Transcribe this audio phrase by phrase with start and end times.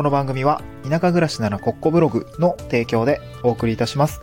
[0.00, 4.22] この番組は田舎暮らしならコッコブログの提供でお送りいたします。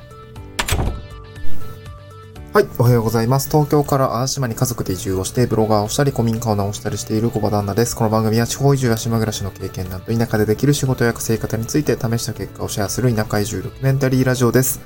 [2.51, 3.47] はい、おはようございます。
[3.47, 7.95] 東京から淡島に家族で移住をして、ブロガーをしたり、古民家を直したりしている小場旦那です。
[7.95, 14.81] この番組は地方移住や島暮らしの経験談と田舎でできる仕事や稼ぎ方について試した結果をシェアする田舎移住ドキュメンタリーラジオです。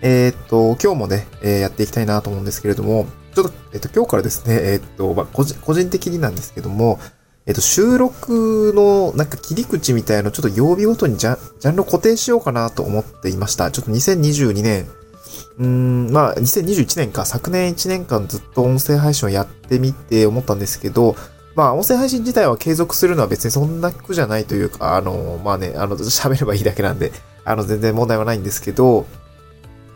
[0.00, 6.98] えーっと、今日もね、えーやっていきたいなと思うんですけれども、ちょっと、えっと、今日からですね、えっと、まあ、個人的になんですけども、
[7.46, 13.70] えっと、収録のなんか切り口みたいのちょっと曜日ごとにジャンジャンルを固定しようかなと思っていました。
[13.70, 14.88] ちょっと2022年、
[15.58, 21.16] うーん、まあ、2021年か、昨年1年間ずっと音声配信をやってみて思ったんですけど、
[21.54, 27.12] まあ、音声配信自体は継続するのは別にそんな苦じゃないというか、あの、まあね、あの、喋ればいいだけなんで、
[27.44, 29.06] あの、全然問題はないんですけど、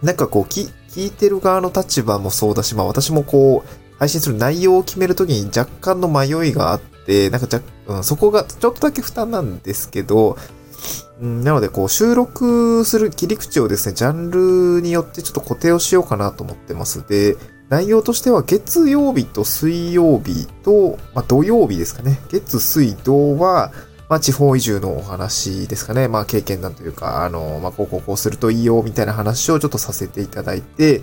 [0.02, 6.97] なんかこう、き、聞いてる側の立場もそうだし、まあ私もこう、配信する内容を決めるときに若干の迷いがあって、
[7.30, 10.36] なんかじゃ、うん、そこがちょっとだけ負担なんですけど、
[11.20, 17.06] うんなのでこう、収録する切り口をですね、ジャンルによってちょっと固定をしようかなと思ってます。
[17.08, 17.36] で、
[17.68, 22.20] 内容としては月曜日と水曜日と、まあ、土曜日ですかね。
[22.28, 23.72] 月、水、土は、
[24.08, 26.08] まあ、地方移住のお話ですかね。
[26.08, 31.02] まあ、経験談というか、あの、まあ、こうこうこうするといいよ、みたいな話をちょっとさせていただいて、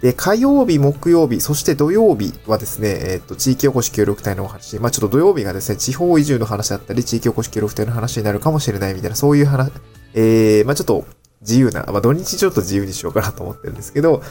[0.00, 9.72] で、火曜日、木曜日、そして土曜日はですね、えっ、と、地域おこし協力隊のお話、まあ、ちょっと土曜日がですね、地方移住の話だったり、地域おこし協力隊の話になるかもしれないみたいな、そういう話、
[10.14, 11.04] えー、まあ、ちょっと
[11.40, 14.22] 自由な、まあ、土日ちょっと自由にしようかなと思ってるんですけど、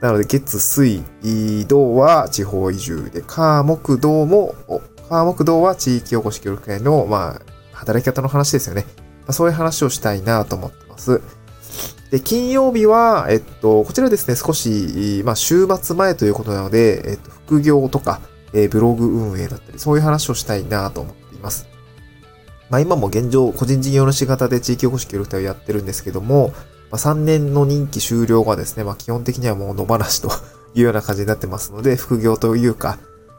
[0.00, 1.02] なので、月、水、
[1.66, 8.84] 土は地方移住で、火、木、土も、お火、木、土は地域おこし協力隊の、まあ、働き方の話ですよね。
[9.20, 11.20] まあ、そういう話をしたいなと思ってます。
[12.10, 18.20] で、金曜日は、えっと、こちらですね、少し、まあ、週末前ということなので、えっと、副業とか、
[18.52, 21.68] えーブログ運営だったり、そういう話をしたいなと思っています。
[22.70, 26.52] まあ、今も現状、個人事業主型で地域おこし協力隊をやってるんですけども、
[26.90, 30.30] まあ、3年の任期終了がですね、まあ、基本的にはもう野放しと
[30.74, 32.98] いうような感じになってますので、副業というか、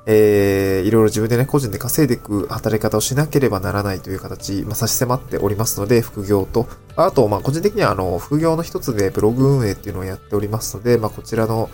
[0.10, 11.70] えー、いろいろ自分でね、個人で稼いでいく働き方をしなければならないという形、まあ、差し迫っておりますので、副業と、あと、まあ、個人的には、あの、副業の一つでブログ運営っていうのをやっておりますので、まあ、こちらの、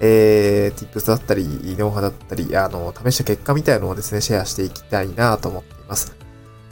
[0.00, 6.14] えー、tips だったり、ノウハウだったり、あの、試した結果みたいなのをですね、シェアしていきたいなと思っています。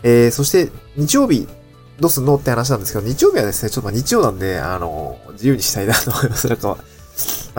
[0.03, 1.49] えー、そして、日曜日、
[1.99, 6.47] どうすんのって話なんですけど、日曜日はですね、ちょっと日曜なんで、あの、自由にしたいなと思います。
[6.47, 6.77] なんか、ま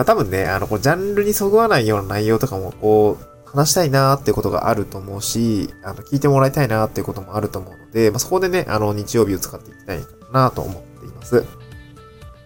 [0.02, 11.44] あ多分ね、あの、こうジャンルにそぐわないような内容とかも、こう、話したいなーってことがあると思うし、あの、聞いてもらいたいなーっていうこともあると思うので、まあそこでね、あの、日曜日を使っていきたいかなと思っています。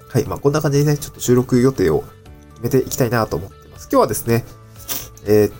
[0.08, 2.04] はい、まあこんな感じでね、ちょっと収録予定を
[2.54, 3.88] 決めていきたいなと思っています。
[3.90, 4.44] 今日はですね、
[5.24, 5.52] えー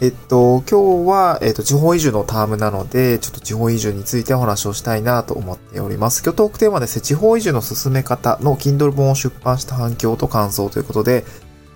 [0.00, 6.22] えっと、今日は、えっと、地方移住のタームなので、ちょっと地方移住についてお話をしたいなと思っております。
[6.22, 11.24] 今日トークテーマはですね、地方移住の進め方の Kindle 本を出版した反響と感想ということで、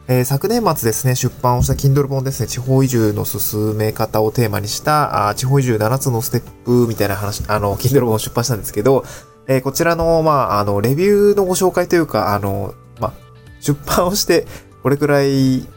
[0.09, 9.05] えー昨年末ですね、出版をした Kindle 本ですね、地方移住の進め方をテーマにした、あ地方移住7つのステップみたいな話、あの、Kindle 本を出版したんですけど、
[9.47, 13.13] えーこちらの、まあ、あの、レビューのご紹介というか、あの、まあ、
[13.61, 14.47] 出版をして、
[14.83, 15.69] これくらい、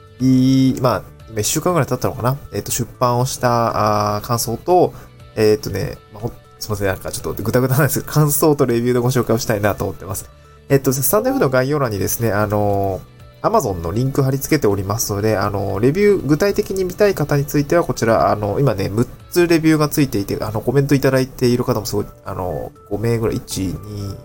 [0.81, 1.03] まあ、
[1.39, 2.37] 一週間ぐらい経ったのかな？
[2.51, 4.93] えっ、と、出版をした、あー感想と、
[5.35, 10.27] えっ、とね、まあ、すいません、なんかちょっとぐたぐたなんですけど、感想とレビューのご紹介をしたいなと思ってます。
[10.69, 13.14] えっ、と、スタンド F の概要欄にですね、あのー
[13.45, 24.17] Amazon のリンク貼り付けておりますので、あの、レビュー、具体的に見たい方については、こちら、あの、今ね、6つレビューがついていて、あの、コメントいただいている方もすごい、あの、5名ぐらい、1、2、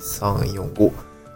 [0.00, 0.92] 3、4、5、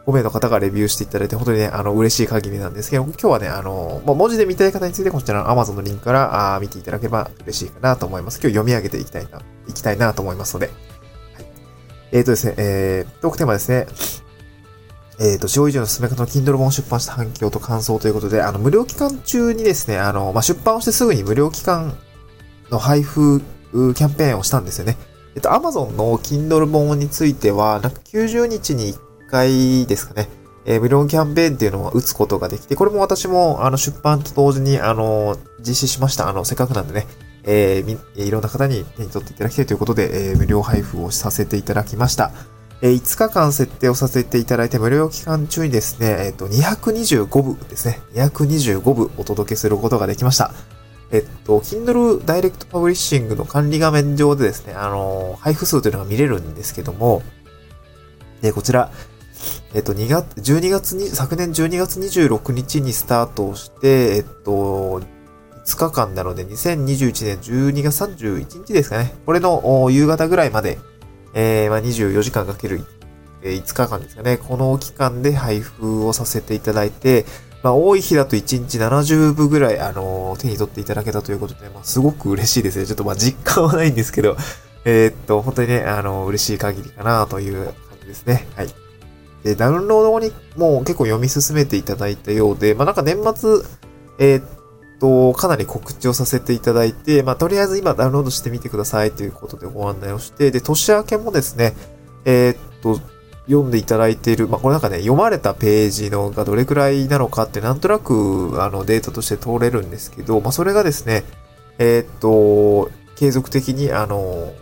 [0.06, 8.38] 5名の方がレビューしていただいて、本当にね、あの、嬉しい限りなんですけど、今日はね、あの、まあ、文字で見たい方について、こちらの Amazon のリンクから、あ見ていただければ嬉しいかなと思います。
[8.40, 10.66] 今日読み上げていきたいな、いきたいなと思いますので。
[10.66, 10.76] はい。
[12.12, 13.86] えーとですね、えー、トークテーマですね。
[15.20, 21.96] えっ、と、地方移住の進め方の Kindle 本を出版した反響と感想ということで、あの、無料期間中にですね、あの、まあ、出版をしてすぐに無料期間
[22.70, 24.96] の配布キャンペーンをしたんですよね。
[25.34, 28.98] えっと、Amazon の Kindle 本については、なんか90日に1
[29.30, 30.28] 回ですかね、
[30.64, 36.28] えー無料キャンペーンっていうのを打つことができて、これも私も、あの、出版と同時に、あの、実施しました。
[36.28, 37.06] あの、せっかくなんでね、
[37.44, 42.32] えーみいろんな方に手に取っていただきたいということで、えー無料配布をさせていただきました。
[42.82, 48.00] え5日間設定をさせていただいて、無料期間中にですね、えっ、と、225部ですね。
[48.14, 50.52] 225部お届けすることができました。
[51.10, 57.22] えっと、Kindle Direct Publishing の管理画面上でですね、あの配布数というのが見れるんですけども、
[58.42, 58.90] で、こちら、
[59.74, 65.00] えっと、2月、12月に、昨年12月26日にスタートして、えっと、
[65.64, 69.14] 5日間なので、2021年12月31日ですかね。
[69.24, 70.78] これの夕方ぐらいまで、
[71.34, 72.84] えー、まあ、24時間かける
[73.44, 74.38] え5日間ですかね。
[74.38, 77.26] この期間で配布をさせていただいて、
[77.62, 82.86] まあ、多い日だと1日70部ぐらい、あのー、手に取っていただけたということで、まあ、すごく嬉しいですね。
[82.86, 84.36] ちょっとまあ、実感はないんですけど、
[84.84, 88.46] えー、っと、本当にね、あのー、嬉しい限りかなという感じですね。
[88.56, 88.68] はい。
[89.44, 93.60] で、ダウンロード後にもう結構読み進めていただいたようで、まあ、なんか年末、
[94.18, 94.53] え、っ
[95.00, 101.74] と、かなり告知をさせていただいて、まあ、とりあえず今ダウンロードしてみてくださいということでご案内をして、で、年明けもですね、
[102.24, 103.00] えー、っと、
[103.46, 111.24] 読んでいただいている、まあ、これなんかね、読まれたページのがどれくらいなのかってなんとなく、あの、データとして通れるんですけど、まあ、それがですね、
[111.78, 114.52] えー、っと、継続的に、あの、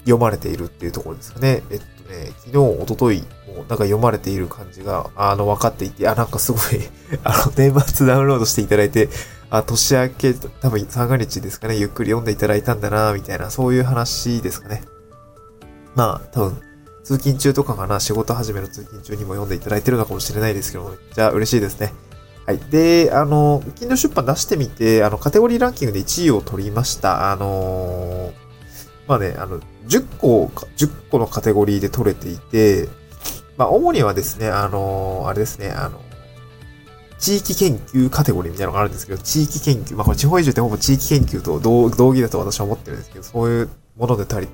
[0.00, 1.62] 読まれているっていうところですかね。
[1.70, 6.60] えっとね、昨日、おととい、もうなんか読まれている感じが、あの、分かっていて、あ、なんかすごい
[7.24, 9.08] あの、年末ダウンロードしていただいて、
[9.52, 14.82] あ、年明け、多分三が日ですかね、ゆっくり読んでいただいたんだな、みたいな、そういう話ですかね。
[15.94, 16.62] まあ、多分、
[17.04, 21.92] 通勤中とかかな、仕事始めの通勤中にも読んでいただいてるのかもしれないですけど、めっちゃ嬉しいですね。
[22.46, 22.58] はい。
[22.70, 27.30] で、あの、金の出版出してみて、あの、カテゴリーランキングで1位を取りました。
[27.30, 28.32] あのー、
[29.06, 32.88] まあね、あの、10個、10個のカテゴリーで取れていて、
[33.58, 36.00] まあ、主にはですね、あのー、あれですね、あの、
[37.22, 44.48] 地域研究カテゴリーみたいなのがあるんですけど、地域研究、まあ、これ地方移住ってほぼ地域研究と同同義だと私は思ってるんですけど、そういうもので取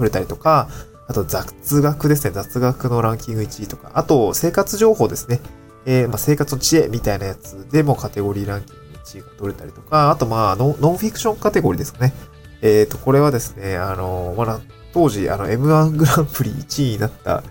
[0.00, 0.70] れたりとか、
[1.06, 2.30] あと雑学ですね。
[2.30, 3.90] 雑学のランキング1位とか。
[3.92, 5.38] あと、生活情報ですね。
[5.84, 12.14] えー、まあ、生活の知恵みたいなやつでもカテゴリーランキング1位が取れたりとか、あと、まあノ、ノンフィクションカテゴリーですかね。
[12.62, 14.60] えっ、ー、と、これはですね、あの、まだ、
[14.94, 17.42] 当時、あの、M1 グランプリ1位になった、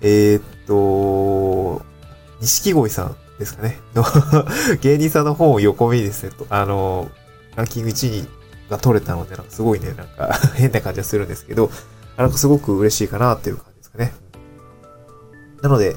[0.00, 1.82] えっ、ー、と、
[2.40, 3.80] 錦鯉さんですかね。
[4.80, 7.10] 芸人さんの本を横目にですね、あの、
[7.56, 8.28] ランキング1位
[8.70, 11.70] が取れたので、なんかすごいね、なんか 変な感じがするんですけど、
[12.16, 14.14] なんかすごく嬉しいかなっていう感じですかね。
[15.62, 15.96] なので、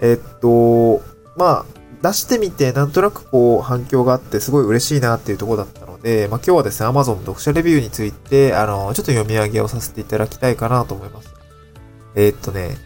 [0.00, 1.02] えっと、
[1.36, 11.32] まあ、出してみて、なんとなくこう、反響があって、すごい嬉しいなっていうところだったので、まあ今日はですね、Amazon 読者レビューについて、あの、ちょっと読み上げをさせていただきたいかなと思います。
[12.14, 12.76] え、っとね、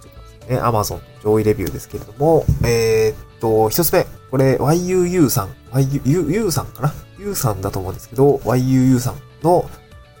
[0.00, 9.68] ちょっとね、Amazon 上位レビューですけれども、えー、っと、一つ目、これ、YUU さん、YUU さんかな ?U さんだと思うんですけど、YUU さんの、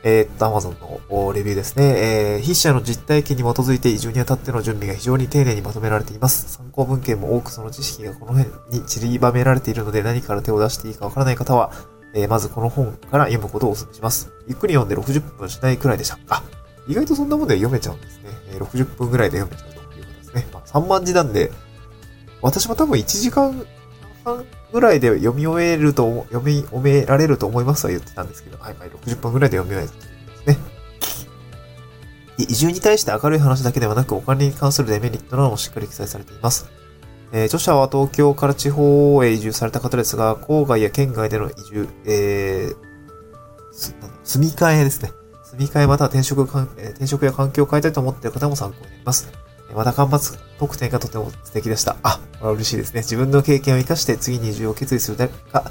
[0.02, 0.74] えー、っと、Amazon
[1.10, 1.84] のレビューですね。
[1.84, 6.50] えー、筆者の実体験に基づいて移住にあたっての準備が非常に丁寧にまとめられています。
[6.56, 11.70] 参考文献も多くその知識がこの辺に散りばめられているので何から手を出していいかわからない方は、
[12.14, 14.32] えー、まずこの本から読むことをお勧めします。
[14.48, 16.18] ゆっくり読んで60分しないくらいでした。
[16.30, 16.42] あ、
[16.88, 18.30] 意外とそんなもんで読めちゃうんですね。
[18.52, 20.48] えー、60分くらいで読めちゃうということですね。
[20.50, 21.52] まあ、3万字なんで、
[22.42, 23.66] 私も多分1時間
[24.24, 30.06] 半ぐらいで読み終えると、読み終えられると思いますとは言ってたんですけど、はい、はい、60分ぐらいで読み終えると
[30.46, 30.80] ですね。
[32.38, 36.70] 移住に対して明るい話だけではなく、お金に関するデメリットなどもしっかり記載されています。
[37.32, 42.90] えー、著者は東京から地方へ移住された方ですが、郊外や県外での移住、えー、
[44.24, 45.12] 住み替えですね。
[45.44, 49.39] 住み替えまたは転職かん、えー、転職や環境を変えたいと思っている方も参考になります。
[49.74, 51.96] また間伐特典がとても素敵でした。
[52.02, 53.00] あ、これは嬉しいですね。
[53.00, 55.70] 自分の経験を生かして次に移住を決意する誰か、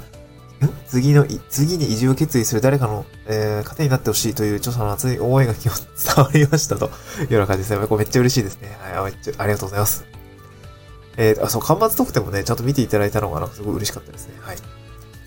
[0.86, 5.72] 次の、次に移住を決意する誰かの、えー、糧になってほしいという著者の熱い思いが伝
[6.16, 7.86] わりましたというような感じですね。
[7.86, 8.76] これめっちゃ嬉しいですね。
[8.80, 10.04] はい、めっちゃありがとうございます。
[11.16, 14.34] えー、あ、そう、間伐特典もね、ちゃんと見ていただいたのが、なんかすごい嬉しかったですね。
[14.40, 14.56] はい。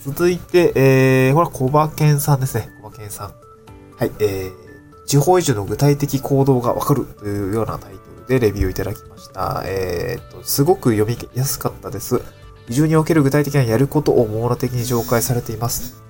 [0.06, 2.70] 続いて、えー、これは小馬健さんですね。
[2.82, 3.34] 小馬健さん。
[3.98, 9.64] はい、えー、地方移住の具体的行動がわかるというようなタイトルでレビューいただきました。
[9.66, 12.22] えー、と、すごく読みやすかったです。
[12.70, 16.04] 移住における具体的なやることを網羅的に紹介されています。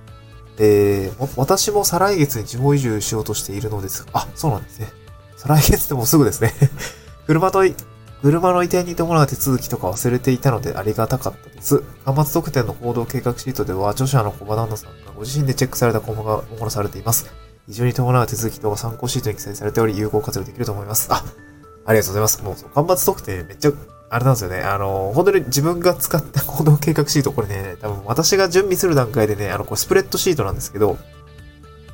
[0.60, 4.88] えー、私も再来月に地方移住しようとしているのですが、あ、そうなんですね。
[5.36, 6.54] 再来月でもすぐですね。
[7.26, 7.64] 車と、
[8.22, 11.84] 車の移転に伴う手続きとか忘れていたのでありがたかったです。
[12.06, 17.26] 端末特典の行動計画シートでは、著者の小場旦那さんがご自身でチェックされた項目が網羅されています。
[17.68, 21.08] 移住に伴う手続きとか参考シートに記載されており、有効活用できると思います。
[21.12, 21.24] あ、
[21.86, 22.44] ありがとうございます。
[22.44, 23.72] もう、端末特典めっちゃ
[24.14, 24.62] あれなんですよね。
[24.62, 30.98] あの、本当に自分が使った 行動計画シート、これね、多分私が準備する段階でね、あの、これスプレッドシートなんですけど、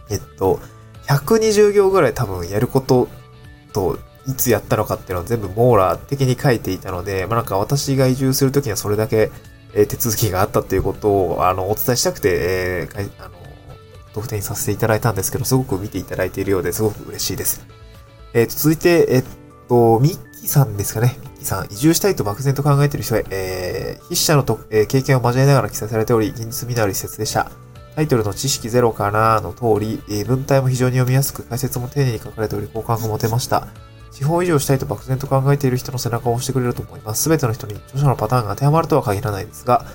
[0.10, 0.60] えっと、
[1.08, 3.08] 120行ぐらい多分やること
[3.72, 9.32] と、いつやったのかっていうのを全部網羅的に書いていたので、まあ、なんか私が移住するときにはそれだけ、
[9.74, 13.32] え、手続きがあったっていうことを、あの、お伝えしたくて、えー、あの、
[14.14, 17.62] 特典させていただいたんですけど、すごく見ていただいているようですごく嬉しいです。
[18.34, 19.24] え、ー、続いて、えっ
[19.70, 21.18] と、ミッキーさんですかね。
[21.22, 27.50] ミッキーさん、移住したいと漠然と考えている人へ、えー、筆者のと、えー、経験を交えながら記載されており、現実味のある一節でした。
[27.96, 33.68] タイトルの知識ゼロかなの通り、えー、文体も非常に読みやすく、解説も丁寧に書かれており、好感が持てました。
[34.12, 37.24] 地方移住したいと漠然と考えている人の背中を押してくれると思います。
[37.24, 39.86] すべての人に著者のパターンが当てはまるとは限らないですが、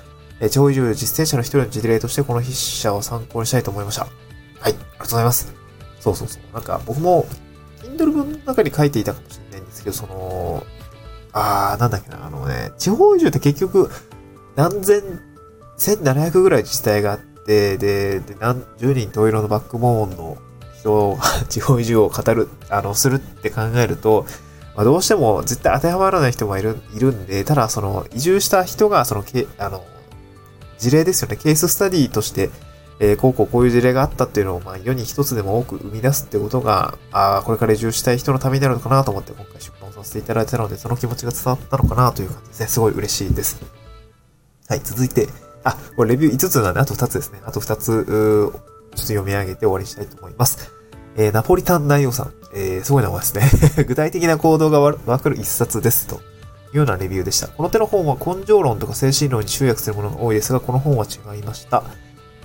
[0.41, 4.03] えー、地方移住実践者の一人の事例としてこの筆者を参考にしたいと思いました。
[4.05, 4.13] はい、
[4.61, 5.55] ありがとうございます。
[6.01, 6.55] そうそうそう。
[6.55, 7.27] なんか僕も、
[7.83, 9.44] Kindle 文の中に書いていたかもしれない
[9.85, 10.67] ですけど、その、
[11.33, 13.91] あー、なんだっけな、あのね、地方移住って結局、
[14.57, 15.03] 何千、
[15.79, 20.39] 1700ぐらい自治体があって、で、で、何十人十色のバックボーンの
[20.79, 24.27] 人が 地方移住を語る、あの、するって考えると、
[24.77, 29.85] まあ、どうしても絶対当てはまらない人もいる、いるんで、ただその移住した人がそのけ、あの、
[30.79, 32.51] 事例ですよね、ケーススタディとして、
[33.01, 42.67] えー、こうこうこういう事例があったっていうのを、まあ、世に一つでも多く生み出すってことが、ああ、これから移住したい人のためになるのかなと思って今回出版させていただいたので、その気持ちが伝わったのかなという感じですね。
[42.69, 43.61] すごい嬉しいです。
[44.69, 45.29] はい、続いて、
[45.65, 47.41] あ、これレビュー5つなんで、あと2つですね。
[47.45, 50.71] あと2つ、ちょっと読み上げて終わりにしたいと思います。
[51.17, 52.33] えー、ナポリタン内容さん。
[52.55, 53.51] えー、すごい名前ですね。
[53.85, 56.21] 具体的な行動がわかる一冊ですと。
[56.73, 57.47] いうようなレビューでした。
[57.47, 61.85] この手の本は根性論とか精神論に集約するものが多いですが、この本は違いました。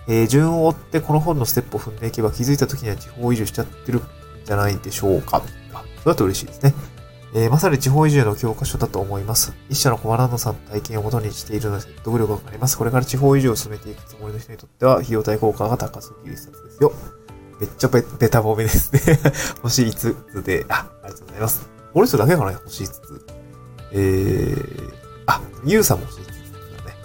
[0.07, 4.01] えー、順を追ってこの本のステップを踏んでいけば気づいた時には地方移住しちゃってるん
[4.45, 5.43] じゃないでしょうか。
[5.73, 6.73] あ、それだと嬉しいですね。
[7.33, 9.53] えー、まさに地方移住の教科書だと思います。
[9.69, 12.77] 一社のコマランドさんの体験をもとにしているので説得力があります。
[12.77, 16.91] これから地方移住を進めていくつもりの人にとっては、費用対効果が高すぎる一冊ですよ。
[17.59, 19.19] めっちゃベベタ褒めですね
[19.61, 21.69] 星5つで、あ、ありがとうございます。
[21.93, 23.25] この人だけかな星5つ。
[23.91, 24.93] えー、
[25.27, 26.95] あ、ゆうさんも星5つだね。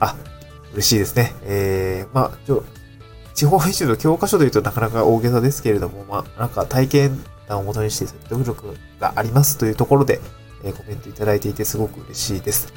[0.00, 0.16] あ、
[0.72, 1.34] 嬉しいですね。
[1.44, 2.64] えー、まあ、ちょ、
[3.34, 10.20] 地方移住の教科書というとなかなか大げさですけれども、まあ、なんか体験談をもとにして説得力がありますというところで、
[10.64, 12.72] えー、コメントいただいていてすごく嬉しいです。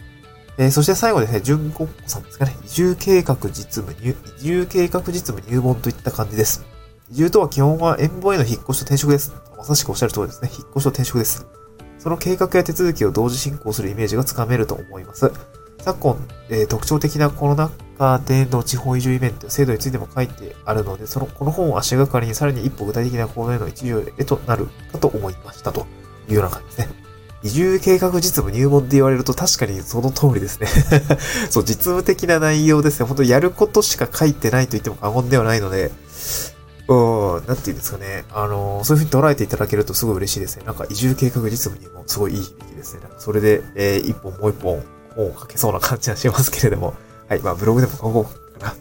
[0.58, 6.66] えー、そして最後ですね、純国さんですかね、移住計画実務入、移住計画実務入門といった感じです。
[7.12, 9.34] 移住とは基本は遠方への引っ越しと転職です。
[9.58, 10.50] まさしくおっしゃる通りですね。
[10.52, 11.48] 引っ越しと転職です。
[11.98, 15.32] その計画や手続きを同時進行するイメージがつかめると思います。
[15.80, 25.86] 昨今、えー、特徴的なコロナ禍での地方移住イベント、制度についても書いてあるので、その、この本を足がかりにさらに一歩具体的な行動への一助へとなるかと思いましたと
[26.30, 27.10] いうような感じですね。
[27.42, 30.68] 移住計画実務入門って言われると確かにその通りですね
[31.50, 33.06] そう、実務的な内容ですね。
[33.06, 35.92] 本当やることしか書いてないと言っても過言ではないので、
[36.90, 38.26] うん、なんて言うんですかね。
[38.34, 40.64] あの、そういう風に捉えていただけるとすごい嬉しいですね。
[40.66, 43.02] なんか移住計画実務にもすごいいい響きですね。
[43.04, 44.84] なんかそれで、えー、一本もう一本
[45.40, 46.94] 書けそうな感じはしますけれども。
[47.28, 47.40] はい。
[47.40, 48.74] まあ、ブログでも書こうかな。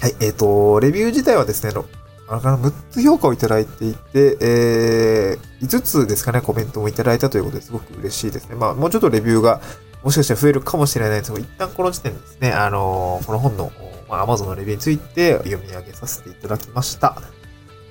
[0.00, 0.14] はい。
[0.20, 1.72] えっ、ー、と、レビュー自体はですね、
[2.28, 8.56] あの、6つ評価をいただいていて、えー、5つですかね、コメントもいただいたということですごく嬉しいですね。
[8.56, 9.60] まあ、もうちょっとレビューが、
[10.02, 13.70] もしかしたら増えるかもしれないですが、一旦この時点ですね、あのー、この本の、
[14.08, 17.16] まあ、Amazon のレビューについて読み上げさせていただきました。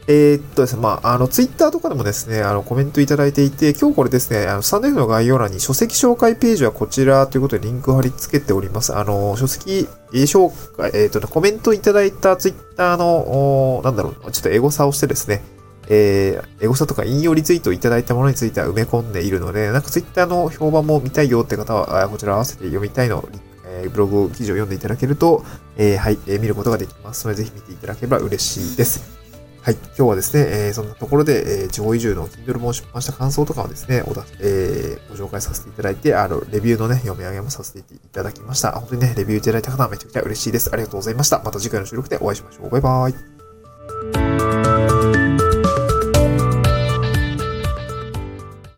[0.08, 8.96] えー、っとですね、まあ、あの、ツイッターとかでもですね、あの、コメントいただいていて、今日これですね、あの、スタンド F の概要欄に書籍紹介ページはこちらということでリンクを貼り付けております。
[8.96, 15.44] あの、書籍、紹介、えー、っとね、コメントいただいたツイッターの、なんだろう、ちょっとエゴサをしてですね、
[15.88, 23.24] えー、エゴサとか引用リツイートいただいたものについては埋め込んでいるので、なんかツイッターの評判も見たいよって方は、こちら合わせて読みたいの
[23.74, 25.44] えー、ブログ記事を読んでいただけると、
[25.78, 29.21] えー、はい、えー、見ることができますので、ぜひ見ていただければ嬉しいです。
[29.62, 29.76] はい。
[29.76, 38.72] 今日はですね、えー、そんなところで、えー、地方移住の Kindle も出版した感想とかをですね、おだ、えー、ご紹介させていただいて、あの、レビューのね、読み上げもさせていただきました。
[38.72, 40.72] 本当にね、レビューいただいた方はめちゃくちゃ嬉しいです。
[40.74, 41.44] ありがとうございました。
[41.44, 42.70] また次回の収録でお会いしましょう。
[42.72, 43.41] バイバーイ。